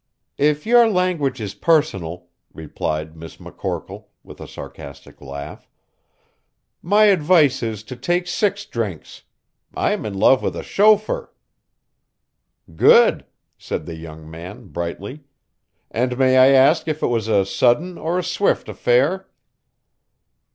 "If 0.39 0.65
your 0.65 0.89
language 0.89 1.39
is 1.39 1.53
personal," 1.53 2.25
replied 2.55 3.15
Miss 3.15 3.37
McCorkle, 3.37 4.05
with 4.23 4.41
a 4.41 4.47
sarcastic 4.47 5.21
laugh, 5.21 5.67
"my 6.81 7.03
advice 7.05 7.61
is 7.61 7.83
to 7.83 7.95
take 7.95 8.25
six 8.25 8.65
drinks. 8.65 9.21
I'm 9.75 10.03
in 10.07 10.15
love 10.17 10.41
with 10.41 10.55
a 10.55 10.63
chauffeur." 10.63 11.31
"Good," 12.75 13.27
said 13.59 13.85
the 13.85 13.95
young 13.95 14.27
man, 14.27 14.69
brightly, 14.69 15.23
"and 15.91 16.17
may 16.17 16.35
I 16.35 16.47
ask 16.47 16.87
if 16.87 17.03
it 17.03 17.07
was 17.13 17.27
a 17.27 17.45
sudden 17.45 17.99
or 17.99 18.17
a 18.17 18.23
swift 18.23 18.69
affair?" 18.69 19.27